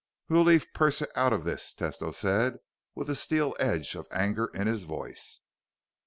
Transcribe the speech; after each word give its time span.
"We'll 0.29 0.41
leave 0.41 0.73
Persia 0.73 1.09
out 1.15 1.31
of 1.31 1.43
this," 1.43 1.75
Tesno 1.75 2.11
said 2.11 2.57
with 2.95 3.07
a 3.07 3.13
steel 3.15 3.55
edge 3.59 3.93
of 3.93 4.07
anger 4.09 4.47
in 4.51 4.65
his 4.65 4.81
voice. 4.81 5.41